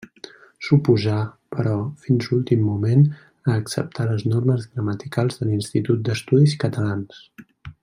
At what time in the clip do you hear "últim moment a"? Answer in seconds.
2.37-3.57